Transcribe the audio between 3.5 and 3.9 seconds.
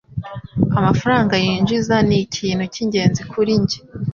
njye.